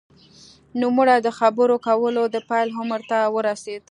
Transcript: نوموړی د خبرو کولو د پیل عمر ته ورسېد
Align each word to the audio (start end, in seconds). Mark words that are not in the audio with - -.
نوموړی 0.81 1.17
د 1.23 1.29
خبرو 1.39 1.75
کولو 1.87 2.23
د 2.33 2.37
پیل 2.49 2.69
عمر 2.79 3.01
ته 3.09 3.17
ورسېد 3.35 3.83